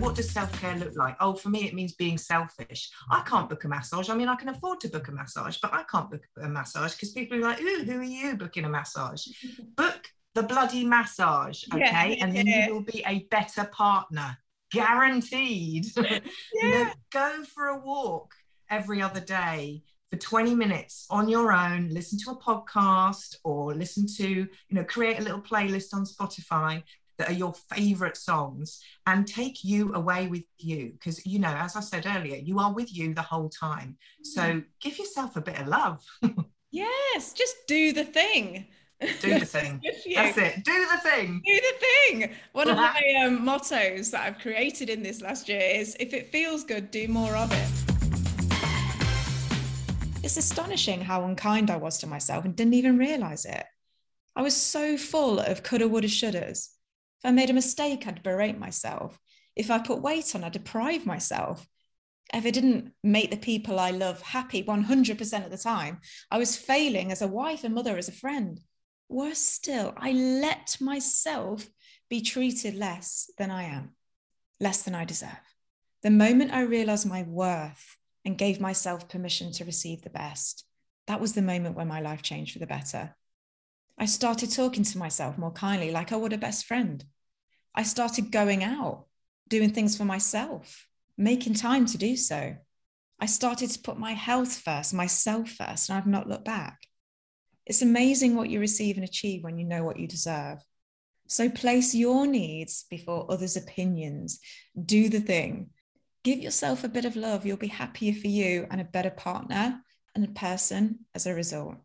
What 0.00 0.14
does 0.14 0.30
self-care 0.30 0.76
look 0.76 0.96
like? 0.96 1.16
Oh, 1.20 1.34
for 1.34 1.48
me, 1.48 1.66
it 1.66 1.74
means 1.74 1.94
being 1.94 2.18
selfish. 2.18 2.90
I 3.10 3.22
can't 3.22 3.48
book 3.48 3.64
a 3.64 3.68
massage. 3.68 4.10
I 4.10 4.14
mean, 4.14 4.28
I 4.28 4.36
can 4.36 4.48
afford 4.48 4.80
to 4.80 4.88
book 4.88 5.08
a 5.08 5.12
massage, 5.12 5.58
but 5.58 5.72
I 5.72 5.84
can't 5.84 6.10
book 6.10 6.22
a 6.42 6.48
massage 6.48 6.94
because 6.94 7.12
people 7.12 7.38
are 7.38 7.42
like, 7.42 7.60
ooh, 7.60 7.84
who 7.84 8.00
are 8.00 8.04
you 8.04 8.36
booking 8.36 8.64
a 8.64 8.68
massage? 8.68 9.26
book 9.76 10.08
the 10.34 10.42
bloody 10.42 10.84
massage, 10.84 11.64
okay? 11.72 12.16
Yeah, 12.16 12.24
and 12.24 12.34
then 12.34 12.46
yeah. 12.46 12.66
you 12.66 12.74
will 12.74 12.82
be 12.82 13.02
a 13.06 13.26
better 13.30 13.64
partner, 13.64 14.36
guaranteed. 14.70 15.86
yeah. 15.96 16.18
you 16.54 16.70
know, 16.70 16.90
go 17.10 17.44
for 17.44 17.68
a 17.68 17.78
walk 17.78 18.34
every 18.70 19.02
other 19.02 19.20
day 19.20 19.82
for 20.10 20.16
20 20.16 20.54
minutes 20.54 21.06
on 21.10 21.28
your 21.28 21.52
own 21.52 21.88
listen 21.90 22.18
to 22.18 22.30
a 22.30 22.36
podcast 22.36 23.36
or 23.44 23.74
listen 23.74 24.06
to 24.06 24.26
you 24.26 24.48
know 24.70 24.84
create 24.84 25.18
a 25.18 25.22
little 25.22 25.40
playlist 25.40 25.92
on 25.92 26.04
spotify 26.04 26.82
that 27.18 27.28
are 27.28 27.34
your 27.34 27.52
favorite 27.74 28.16
songs 28.16 28.80
and 29.06 29.26
take 29.26 29.64
you 29.64 29.92
away 29.94 30.28
with 30.28 30.44
you. 30.58 30.92
Because 30.92 31.24
you 31.26 31.38
know 31.38 31.54
as 31.54 31.76
i 31.76 31.80
said 31.80 32.06
earlier 32.06 32.36
you 32.36 32.58
are 32.58 32.72
with 32.72 32.94
you 32.94 33.12
the 33.12 33.22
whole 33.22 33.48
time. 33.48 33.96
So 34.22 34.42
mm. 34.42 34.64
give 34.80 34.98
yourself 34.98 35.36
a 35.36 35.40
bit 35.40 35.60
of 35.60 35.68
love. 35.68 36.04
Yes 36.70 37.32
just 37.32 37.56
do 37.66 37.94
the 37.94 38.04
thing. 38.04 38.66
Do 39.00 39.38
the 39.38 39.46
thing. 39.46 39.80
That's 40.14 40.36
it. 40.36 40.64
Do 40.64 40.86
the 40.92 40.98
thing. 40.98 41.40
Do 41.46 41.54
the 41.54 41.74
thing. 41.80 42.30
One 42.52 42.68
of 42.68 42.76
my 42.88 43.00
um, 43.24 43.42
mottos 43.42 44.10
that 44.10 44.20
i've 44.26 44.38
created 44.38 44.90
in 44.90 45.02
this 45.02 45.22
last 45.22 45.48
year 45.48 45.62
is 45.62 45.96
if 45.98 46.12
it 46.12 46.30
feels 46.30 46.64
good 46.64 46.90
do 46.90 47.08
more 47.08 47.34
of 47.36 47.50
it. 47.52 47.68
It's 50.22 50.36
astonishing 50.36 51.00
how 51.00 51.24
unkind 51.24 51.70
i 51.70 51.76
was 51.76 51.96
to 52.00 52.06
myself 52.06 52.44
and 52.44 52.54
didn't 52.54 52.74
even 52.74 52.98
realize 52.98 53.46
it. 53.46 53.64
I 54.36 54.42
was 54.42 54.54
so 54.54 54.98
full 54.98 55.40
of 55.40 55.62
coulda 55.62 55.88
woulda 55.88 56.08
shouldas 56.08 56.68
if 57.18 57.28
I 57.28 57.32
made 57.32 57.50
a 57.50 57.54
mistake, 57.54 58.06
I'd 58.06 58.22
berate 58.22 58.58
myself. 58.58 59.18
If 59.56 59.70
I 59.70 59.78
put 59.78 60.02
weight 60.02 60.34
on, 60.34 60.44
I'd 60.44 60.52
deprive 60.52 61.04
myself. 61.04 61.66
If 62.32 62.46
I 62.46 62.50
didn't 62.50 62.92
make 63.02 63.30
the 63.30 63.36
people 63.36 63.80
I 63.80 63.90
love 63.90 64.22
happy 64.22 64.62
100% 64.62 65.44
of 65.44 65.50
the 65.50 65.58
time, 65.58 66.00
I 66.30 66.38
was 66.38 66.56
failing 66.56 67.10
as 67.10 67.22
a 67.22 67.26
wife, 67.28 67.64
a 67.64 67.68
mother, 67.68 67.96
as 67.96 68.08
a 68.08 68.12
friend. 68.12 68.60
Worse 69.08 69.40
still, 69.40 69.94
I 69.96 70.12
let 70.12 70.76
myself 70.80 71.68
be 72.08 72.20
treated 72.20 72.74
less 72.74 73.30
than 73.38 73.50
I 73.50 73.64
am, 73.64 73.96
less 74.60 74.82
than 74.82 74.94
I 74.94 75.04
deserve. 75.04 75.30
The 76.02 76.10
moment 76.10 76.52
I 76.52 76.60
realized 76.60 77.08
my 77.08 77.22
worth 77.22 77.96
and 78.24 78.38
gave 78.38 78.60
myself 78.60 79.08
permission 79.08 79.50
to 79.52 79.64
receive 79.64 80.02
the 80.02 80.10
best, 80.10 80.64
that 81.06 81.20
was 81.20 81.32
the 81.32 81.42
moment 81.42 81.74
when 81.74 81.88
my 81.88 82.00
life 82.00 82.22
changed 82.22 82.52
for 82.52 82.58
the 82.58 82.66
better. 82.66 83.16
I 84.00 84.06
started 84.06 84.52
talking 84.52 84.84
to 84.84 84.98
myself 84.98 85.36
more 85.38 85.50
kindly, 85.50 85.90
like 85.90 86.12
I 86.12 86.16
would 86.16 86.32
a 86.32 86.38
best 86.38 86.66
friend. 86.66 87.04
I 87.74 87.82
started 87.82 88.30
going 88.30 88.62
out, 88.62 89.06
doing 89.48 89.72
things 89.72 89.96
for 89.96 90.04
myself, 90.04 90.86
making 91.16 91.54
time 91.54 91.84
to 91.86 91.98
do 91.98 92.16
so. 92.16 92.56
I 93.18 93.26
started 93.26 93.70
to 93.70 93.80
put 93.80 93.98
my 93.98 94.12
health 94.12 94.56
first, 94.56 94.94
myself 94.94 95.50
first, 95.50 95.88
and 95.88 95.98
I've 95.98 96.06
not 96.06 96.28
looked 96.28 96.44
back. 96.44 96.78
It's 97.66 97.82
amazing 97.82 98.36
what 98.36 98.50
you 98.50 98.60
receive 98.60 98.96
and 98.96 99.04
achieve 99.04 99.42
when 99.42 99.58
you 99.58 99.64
know 99.64 99.82
what 99.82 99.98
you 99.98 100.06
deserve. 100.06 100.58
So 101.26 101.48
place 101.48 101.92
your 101.92 102.26
needs 102.26 102.86
before 102.88 103.30
others' 103.30 103.56
opinions. 103.56 104.38
Do 104.80 105.08
the 105.08 105.20
thing. 105.20 105.70
Give 106.22 106.38
yourself 106.38 106.84
a 106.84 106.88
bit 106.88 107.04
of 107.04 107.16
love. 107.16 107.44
You'll 107.44 107.56
be 107.56 107.66
happier 107.66 108.14
for 108.14 108.28
you 108.28 108.66
and 108.70 108.80
a 108.80 108.84
better 108.84 109.10
partner 109.10 109.82
and 110.14 110.24
a 110.24 110.28
person 110.28 111.00
as 111.14 111.26
a 111.26 111.34
result. 111.34 111.76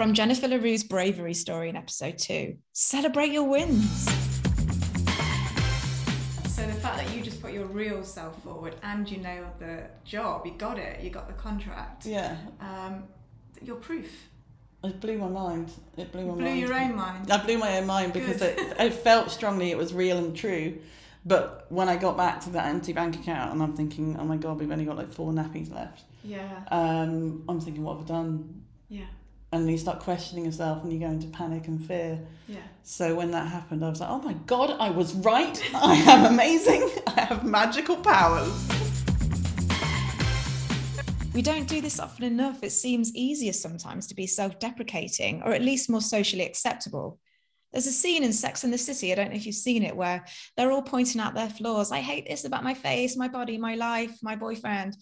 From 0.00 0.14
Jennifer 0.14 0.48
LaRue's 0.48 0.82
bravery 0.82 1.34
story 1.34 1.68
in 1.68 1.76
episode 1.76 2.16
two 2.16 2.56
celebrate 2.72 3.32
your 3.32 3.42
wins. 3.42 4.04
So, 6.48 6.66
the 6.66 6.72
fact 6.72 6.96
that 6.96 7.14
you 7.14 7.20
just 7.20 7.42
put 7.42 7.52
your 7.52 7.66
real 7.66 8.02
self 8.02 8.42
forward 8.42 8.76
and 8.82 9.06
you 9.10 9.18
nailed 9.18 9.58
the 9.58 9.88
job, 10.06 10.46
you 10.46 10.52
got 10.52 10.78
it, 10.78 11.02
you 11.02 11.10
got 11.10 11.26
the 11.26 11.34
contract. 11.34 12.06
Yeah. 12.06 12.38
Um, 12.62 13.08
you're 13.60 13.76
proof. 13.76 14.10
It 14.82 15.02
blew 15.02 15.18
my 15.18 15.28
mind. 15.28 15.70
It 15.98 16.10
blew 16.12 16.24
my 16.24 16.32
blew 16.32 16.44
mind. 16.44 16.56
Blew 16.56 16.66
your 16.66 16.74
own 16.74 16.96
mind. 16.96 17.30
I 17.30 17.44
blew 17.44 17.58
my 17.58 17.76
own 17.76 17.86
mind 17.86 18.14
because 18.14 18.40
it, 18.40 18.58
it 18.58 18.94
felt 18.94 19.30
strongly 19.30 19.70
it 19.70 19.76
was 19.76 19.92
real 19.92 20.16
and 20.16 20.34
true. 20.34 20.78
But 21.26 21.66
when 21.68 21.90
I 21.90 21.96
got 21.96 22.16
back 22.16 22.40
to 22.44 22.50
that 22.52 22.68
empty 22.68 22.94
bank 22.94 23.16
account 23.16 23.52
and 23.52 23.62
I'm 23.62 23.76
thinking, 23.76 24.16
oh 24.18 24.24
my 24.24 24.38
God, 24.38 24.60
we've 24.60 24.70
only 24.70 24.86
got 24.86 24.96
like 24.96 25.12
four 25.12 25.30
nappies 25.30 25.70
left. 25.70 26.04
Yeah. 26.24 26.62
Um, 26.70 27.44
I'm 27.46 27.60
thinking, 27.60 27.82
what 27.82 27.98
have 27.98 28.10
I 28.10 28.14
done? 28.14 28.62
Yeah 28.88 29.04
and 29.52 29.68
you 29.68 29.76
start 29.76 29.98
questioning 29.98 30.44
yourself 30.44 30.82
and 30.84 30.92
you 30.92 31.00
go 31.00 31.06
into 31.06 31.26
panic 31.28 31.66
and 31.66 31.84
fear. 31.84 32.20
Yeah. 32.46 32.58
So 32.84 33.16
when 33.16 33.32
that 33.32 33.48
happened, 33.48 33.84
I 33.84 33.88
was 33.88 34.00
like, 34.00 34.10
oh 34.10 34.22
my 34.22 34.34
God, 34.46 34.76
I 34.78 34.90
was 34.90 35.14
right. 35.14 35.60
I 35.74 35.94
am 35.96 36.26
amazing. 36.26 36.88
I 37.06 37.22
have 37.22 37.44
magical 37.44 37.96
powers. 37.96 38.52
We 41.34 41.42
don't 41.42 41.68
do 41.68 41.80
this 41.80 42.00
often 42.00 42.24
enough. 42.24 42.62
It 42.62 42.70
seems 42.70 43.14
easier 43.14 43.52
sometimes 43.52 44.06
to 44.08 44.14
be 44.14 44.26
self 44.26 44.58
deprecating 44.58 45.42
or 45.42 45.52
at 45.52 45.62
least 45.62 45.90
more 45.90 46.00
socially 46.00 46.44
acceptable. 46.44 47.18
There's 47.72 47.86
a 47.86 47.92
scene 47.92 48.24
in 48.24 48.32
Sex 48.32 48.64
and 48.64 48.72
the 48.72 48.78
City, 48.78 49.12
I 49.12 49.14
don't 49.14 49.30
know 49.30 49.36
if 49.36 49.46
you've 49.46 49.54
seen 49.54 49.84
it, 49.84 49.94
where 49.94 50.24
they're 50.56 50.72
all 50.72 50.82
pointing 50.82 51.20
out 51.20 51.34
their 51.34 51.48
flaws. 51.48 51.92
I 51.92 52.00
hate 52.00 52.26
this 52.28 52.44
about 52.44 52.64
my 52.64 52.74
face, 52.74 53.16
my 53.16 53.28
body, 53.28 53.58
my 53.58 53.76
life, 53.76 54.18
my 54.22 54.34
boyfriend 54.34 54.96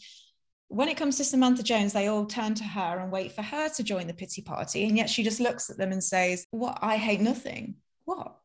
when 0.68 0.88
it 0.88 0.98
comes 0.98 1.16
to 1.16 1.24
Samantha 1.24 1.62
Jones, 1.62 1.94
they 1.94 2.08
all 2.08 2.26
turn 2.26 2.54
to 2.54 2.64
her 2.64 2.98
and 2.98 3.10
wait 3.10 3.32
for 3.32 3.42
her 3.42 3.70
to 3.70 3.82
join 3.82 4.06
the 4.06 4.14
pity 4.14 4.42
party. 4.42 4.86
And 4.86 4.96
yet 4.96 5.08
she 5.08 5.22
just 5.22 5.40
looks 5.40 5.70
at 5.70 5.78
them 5.78 5.92
and 5.92 6.04
says, 6.04 6.46
What? 6.50 6.78
I 6.82 6.96
hate 6.96 7.20
nothing. 7.20 7.76
What? 8.04 8.36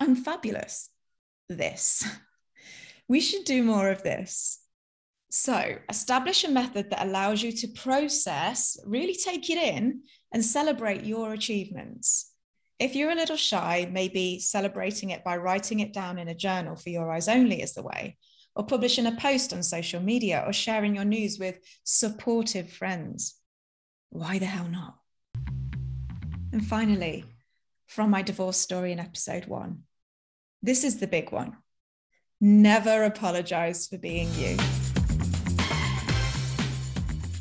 I'm 0.00 0.16
fabulous. 0.16 0.90
This. 1.48 2.04
we 3.08 3.20
should 3.20 3.44
do 3.44 3.62
more 3.62 3.90
of 3.90 4.02
this. 4.02 4.58
So, 5.30 5.76
establish 5.88 6.44
a 6.44 6.50
method 6.50 6.90
that 6.90 7.06
allows 7.06 7.42
you 7.42 7.52
to 7.52 7.68
process, 7.68 8.76
really 8.84 9.14
take 9.14 9.48
it 9.48 9.56
in, 9.56 10.02
and 10.32 10.44
celebrate 10.44 11.04
your 11.04 11.32
achievements. 11.32 12.32
If 12.78 12.96
you're 12.96 13.12
a 13.12 13.14
little 13.16 13.36
shy, 13.36 13.88
maybe 13.90 14.40
celebrating 14.40 15.10
it 15.10 15.22
by 15.22 15.36
writing 15.36 15.80
it 15.80 15.92
down 15.92 16.18
in 16.18 16.28
a 16.28 16.34
journal 16.34 16.74
for 16.74 16.90
your 16.90 17.10
eyes 17.10 17.28
only 17.28 17.62
is 17.62 17.74
the 17.74 17.82
way 17.82 18.18
or 18.54 18.64
publishing 18.64 19.06
a 19.06 19.12
post 19.12 19.52
on 19.52 19.62
social 19.62 20.00
media 20.00 20.44
or 20.46 20.52
sharing 20.52 20.94
your 20.94 21.04
news 21.04 21.38
with 21.38 21.58
supportive 21.84 22.70
friends. 22.70 23.34
Why 24.10 24.38
the 24.38 24.46
hell 24.46 24.68
not? 24.68 24.96
And 26.52 26.64
finally, 26.64 27.24
from 27.86 28.10
my 28.10 28.22
divorce 28.22 28.58
story 28.58 28.92
in 28.92 29.00
episode 29.00 29.46
one, 29.46 29.84
this 30.62 30.84
is 30.84 30.98
the 30.98 31.06
big 31.06 31.32
one. 31.32 31.56
Never 32.40 33.04
apologize 33.04 33.86
for 33.86 33.98
being 33.98 34.32
you. 34.34 34.56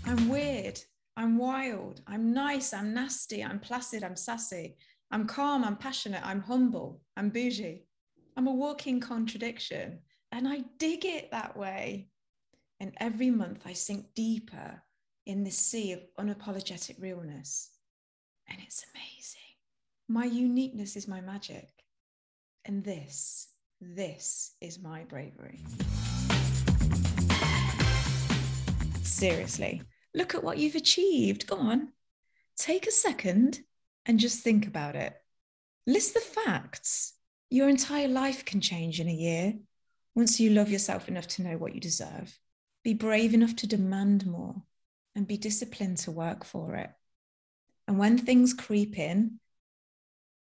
I'm 0.05 0.29
weird. 0.29 0.79
I'm 1.17 1.37
wild. 1.37 2.01
I'm 2.07 2.33
nice. 2.33 2.73
I'm 2.73 2.93
nasty. 2.93 3.43
I'm 3.43 3.59
placid. 3.59 4.03
I'm 4.03 4.15
sassy. 4.15 4.75
I'm 5.11 5.27
calm. 5.27 5.63
I'm 5.63 5.75
passionate. 5.75 6.21
I'm 6.25 6.41
humble. 6.41 7.01
I'm 7.17 7.29
bougie. 7.29 7.83
I'm 8.37 8.47
a 8.47 8.53
walking 8.53 8.99
contradiction. 8.99 9.99
And 10.31 10.47
I 10.47 10.63
dig 10.77 11.05
it 11.05 11.31
that 11.31 11.57
way. 11.57 12.07
And 12.79 12.93
every 12.97 13.29
month 13.29 13.63
I 13.65 13.73
sink 13.73 14.13
deeper 14.15 14.81
in 15.25 15.43
this 15.43 15.57
sea 15.57 15.91
of 15.91 16.01
unapologetic 16.17 17.01
realness. 17.01 17.69
And 18.49 18.57
it's 18.63 18.85
amazing. 18.95 19.41
My 20.07 20.25
uniqueness 20.25 20.95
is 20.95 21.07
my 21.07 21.19
magic. 21.19 21.67
And 22.63 22.83
this, 22.83 23.49
this 23.81 24.53
is 24.61 24.79
my 24.79 25.03
bravery. 25.03 25.65
Seriously, 29.03 29.81
look 30.15 30.33
at 30.33 30.43
what 30.43 30.57
you've 30.57 30.75
achieved. 30.75 31.47
Go 31.47 31.57
on, 31.57 31.89
take 32.57 32.87
a 32.87 32.91
second 32.91 33.59
and 34.05 34.19
just 34.19 34.43
think 34.43 34.65
about 34.65 34.95
it. 34.95 35.13
List 35.85 36.13
the 36.13 36.21
facts. 36.21 37.13
Your 37.49 37.67
entire 37.67 38.07
life 38.07 38.45
can 38.45 38.61
change 38.61 38.99
in 39.01 39.09
a 39.09 39.13
year. 39.13 39.53
Once 40.13 40.39
you 40.39 40.49
love 40.49 40.69
yourself 40.69 41.07
enough 41.07 41.27
to 41.27 41.41
know 41.41 41.57
what 41.57 41.73
you 41.73 41.79
deserve, 41.79 42.37
be 42.83 42.93
brave 42.93 43.33
enough 43.33 43.55
to 43.55 43.67
demand 43.67 44.25
more 44.25 44.61
and 45.15 45.27
be 45.27 45.37
disciplined 45.37 45.97
to 45.97 46.11
work 46.11 46.43
for 46.43 46.75
it. 46.75 46.89
And 47.87 47.97
when 47.97 48.17
things 48.17 48.53
creep 48.53 48.97
in 48.97 49.39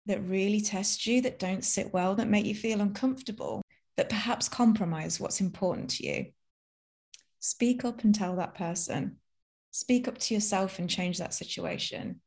that 0.05 0.23
really 0.23 0.61
test 0.61 1.05
you, 1.05 1.21
that 1.21 1.39
don't 1.39 1.63
sit 1.63 1.93
well, 1.93 2.15
that 2.15 2.27
make 2.27 2.45
you 2.45 2.55
feel 2.55 2.81
uncomfortable, 2.81 3.61
that 3.95 4.09
perhaps 4.09 4.49
compromise 4.49 5.19
what's 5.19 5.41
important 5.41 5.91
to 5.91 6.07
you, 6.07 6.25
speak 7.39 7.85
up 7.85 8.03
and 8.03 8.15
tell 8.15 8.35
that 8.37 8.55
person. 8.55 9.17
Speak 9.71 10.07
up 10.07 10.17
to 10.17 10.33
yourself 10.33 10.79
and 10.79 10.89
change 10.89 11.19
that 11.19 11.33
situation. 11.33 12.21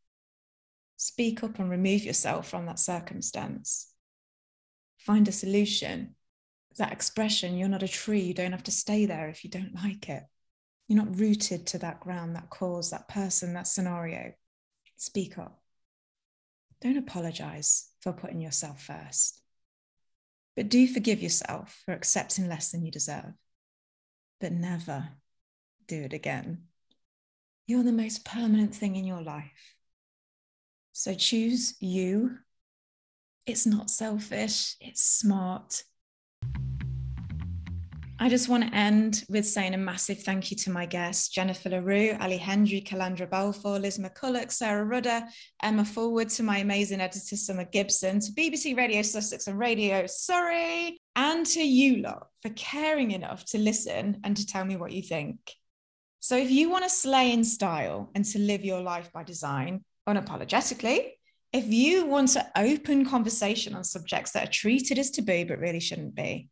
Speak 0.97 1.43
up 1.43 1.59
and 1.59 1.69
remove 1.69 2.05
yourself 2.05 2.49
from 2.49 2.67
that 2.67 2.79
circumstance. 2.79 3.93
Find 4.99 5.27
a 5.27 5.33
solution 5.33 6.15
that 6.77 6.93
expression 6.93 7.57
you're 7.57 7.69
not 7.69 7.83
a 7.83 7.89
tree 7.89 8.21
you 8.21 8.35
don't 8.35 8.53
have 8.53 8.63
to 8.63 8.71
stay 8.71 9.07
there 9.07 9.29
if 9.29 9.45
you 9.45 9.51
don't 9.51 9.75
like 9.75 10.09
it 10.09 10.25
you're 10.89 11.03
not 11.03 11.19
rooted 11.19 11.67
to 11.67 11.79
that 11.79 12.01
ground 12.01 12.37
that 12.37 12.51
cause 12.51 12.91
that 12.91 13.09
person 13.09 13.55
that 13.55 13.67
scenario 13.67 14.33
speak 14.97 15.39
up 15.39 15.61
don't 16.81 16.97
apologize 16.97 17.91
for 18.01 18.13
putting 18.13 18.41
yourself 18.41 18.83
first 18.83 19.43
But 20.57 20.69
do 20.69 20.87
forgive 20.87 21.23
yourself 21.23 21.83
for 21.85 21.95
accepting 21.95 22.49
less 22.49 22.71
than 22.71 22.85
you 22.85 22.91
deserve. 22.91 23.33
But 24.41 24.53
never 24.53 25.09
do 25.87 26.03
it 26.03 26.13
again. 26.13 26.65
You're 27.67 27.85
the 27.85 27.93
most 27.93 28.25
permanent 28.25 28.75
thing 28.75 28.97
in 28.97 29.05
your 29.05 29.23
life. 29.23 29.77
So 30.93 31.15
choose 31.15 31.75
you. 31.81 32.39
It's 33.47 33.67
not 33.67 33.91
selfish, 33.91 34.77
it's 34.81 35.03
smart. 35.03 35.85
I 38.23 38.29
just 38.29 38.49
want 38.49 38.63
to 38.63 38.73
end 38.73 39.25
with 39.29 39.45
saying 39.45 39.75
a 39.75 39.77
massive 39.77 40.21
thank 40.21 40.53
you 40.53 40.57
to 40.59 40.71
my 40.71 40.87
guests, 40.87 41.29
Jennifer 41.29 41.71
LaRue, 41.71 42.17
Ali 42.21 42.37
Hendry, 42.37 42.81
Calandra 42.81 43.29
Balfour, 43.29 43.81
Liz 43.81 43.99
McCulloch, 43.99 44.53
Sarah 44.53 44.85
Rudder, 44.85 45.25
Emma 45.61 45.85
Forward, 45.85 46.29
to 46.29 46.45
my 46.45 46.59
amazing 46.59 47.01
editor, 47.01 47.37
Summer 47.37 47.65
Gibson, 47.65 48.21
to 48.21 48.31
BBC 48.31 48.77
Radio 48.77 49.03
Sussex 49.03 49.49
and 49.49 49.59
Radio 49.59 50.07
Surrey, 50.07 51.01
and 51.17 51.45
to 51.47 51.67
you 51.67 51.97
lot 51.97 52.29
for 52.43 52.51
caring 52.51 53.11
enough 53.11 53.45
to 53.47 53.59
listen 53.59 54.21
and 54.23 54.37
to 54.37 54.47
tell 54.47 54.65
me 54.65 54.77
what 54.77 54.93
you 54.93 55.03
think. 55.03 55.39
So 56.21 56.37
if 56.37 56.49
you 56.49 56.71
want 56.71 56.85
to 56.85 56.91
slay 56.91 57.33
in 57.33 57.43
style 57.43 58.13
and 58.15 58.25
to 58.27 58.39
live 58.39 58.65
your 58.65 58.83
life 58.83 59.11
by 59.13 59.25
design 59.25 59.85
unapologetically, 60.09 61.09
if 61.53 61.67
you 61.67 62.07
want 62.07 62.29
to 62.29 62.47
open 62.55 63.05
conversation 63.05 63.75
on 63.75 63.83
subjects 63.83 64.31
that 64.31 64.49
are 64.49 64.53
treated 64.53 65.01
as 65.01 65.11
taboo 65.11 65.45
but 65.45 65.59
really 65.59 65.81
shouldn't 65.81 66.15
be, 66.15 66.51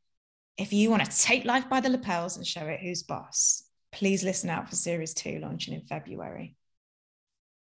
if 0.60 0.74
you 0.74 0.90
want 0.90 1.04
to 1.04 1.18
take 1.22 1.46
life 1.46 1.68
by 1.70 1.80
the 1.80 1.88
lapels 1.88 2.36
and 2.36 2.46
show 2.46 2.66
it 2.66 2.80
who's 2.80 3.02
boss, 3.02 3.62
please 3.92 4.22
listen 4.22 4.50
out 4.50 4.68
for 4.68 4.76
series 4.76 5.14
two 5.14 5.38
launching 5.40 5.72
in 5.72 5.80
February. 5.80 6.54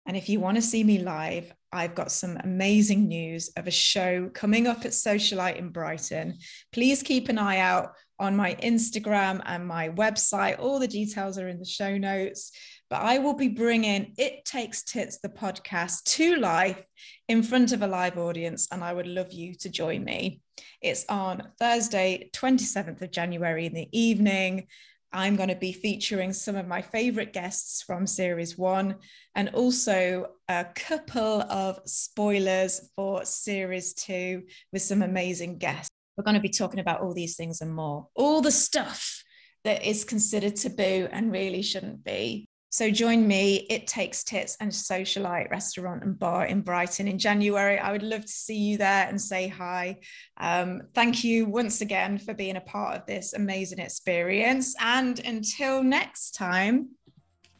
And 0.06 0.16
if 0.16 0.28
you 0.28 0.38
want 0.38 0.56
to 0.56 0.62
see 0.62 0.84
me 0.84 0.98
live, 0.98 1.52
I've 1.72 1.94
got 1.94 2.12
some 2.12 2.36
amazing 2.42 3.08
news 3.08 3.50
of 3.56 3.66
a 3.66 3.70
show 3.70 4.28
coming 4.34 4.66
up 4.66 4.84
at 4.84 4.92
Socialite 4.92 5.56
in 5.56 5.70
Brighton. 5.70 6.38
Please 6.72 7.02
keep 7.02 7.28
an 7.28 7.38
eye 7.38 7.58
out 7.58 7.92
on 8.18 8.36
my 8.36 8.54
Instagram 8.56 9.40
and 9.46 9.66
my 9.66 9.88
website. 9.88 10.58
All 10.58 10.78
the 10.78 10.88
details 10.88 11.38
are 11.38 11.48
in 11.48 11.58
the 11.58 11.64
show 11.64 11.96
notes. 11.96 12.52
But 12.90 13.02
I 13.02 13.18
will 13.18 13.34
be 13.34 13.48
bringing 13.48 14.14
It 14.18 14.44
Takes 14.44 14.82
Tits, 14.82 15.20
the 15.20 15.28
podcast, 15.28 16.02
to 16.16 16.36
life 16.36 16.82
in 17.28 17.42
front 17.42 17.72
of 17.72 17.82
a 17.82 17.86
live 17.86 18.18
audience. 18.18 18.66
And 18.72 18.82
I 18.82 18.92
would 18.92 19.06
love 19.06 19.32
you 19.32 19.54
to 19.60 19.70
join 19.70 20.04
me. 20.04 20.40
It's 20.80 21.04
on 21.08 21.48
Thursday, 21.58 22.30
27th 22.32 23.02
of 23.02 23.10
January 23.10 23.66
in 23.66 23.74
the 23.74 23.88
evening. 23.92 24.66
I'm 25.12 25.36
going 25.36 25.48
to 25.48 25.56
be 25.56 25.72
featuring 25.72 26.32
some 26.32 26.54
of 26.54 26.68
my 26.68 26.82
favorite 26.82 27.32
guests 27.32 27.82
from 27.82 28.06
series 28.06 28.56
one 28.56 28.96
and 29.34 29.48
also 29.50 30.26
a 30.48 30.66
couple 30.74 31.42
of 31.42 31.80
spoilers 31.84 32.90
for 32.94 33.24
series 33.24 33.94
two 33.94 34.44
with 34.72 34.82
some 34.82 35.02
amazing 35.02 35.58
guests. 35.58 35.90
We're 36.16 36.24
going 36.24 36.34
to 36.34 36.40
be 36.40 36.48
talking 36.48 36.80
about 36.80 37.00
all 37.00 37.14
these 37.14 37.36
things 37.36 37.60
and 37.60 37.74
more, 37.74 38.06
all 38.14 38.40
the 38.40 38.52
stuff 38.52 39.24
that 39.64 39.84
is 39.84 40.04
considered 40.04 40.56
taboo 40.56 41.08
and 41.10 41.32
really 41.32 41.62
shouldn't 41.62 42.04
be. 42.04 42.46
So 42.72 42.88
join 42.88 43.26
me, 43.26 43.66
It 43.68 43.88
Takes 43.88 44.22
Tits 44.22 44.56
and 44.60 44.70
Socialite 44.70 45.50
Restaurant 45.50 46.04
and 46.04 46.16
Bar 46.16 46.46
in 46.46 46.60
Brighton 46.60 47.08
in 47.08 47.18
January. 47.18 47.80
I 47.80 47.90
would 47.90 48.04
love 48.04 48.22
to 48.22 48.32
see 48.32 48.56
you 48.56 48.78
there 48.78 49.08
and 49.08 49.20
say 49.20 49.48
hi. 49.48 49.98
Um, 50.36 50.82
thank 50.94 51.24
you 51.24 51.46
once 51.46 51.80
again 51.80 52.16
for 52.16 52.32
being 52.32 52.56
a 52.56 52.60
part 52.60 52.96
of 52.96 53.06
this 53.06 53.32
amazing 53.32 53.80
experience. 53.80 54.76
And 54.80 55.18
until 55.26 55.82
next 55.82 56.36
time, 56.36 56.90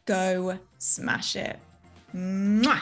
go 0.05 0.57
smash 0.77 1.35
it. 1.35 1.59
Mwah! 2.15 2.81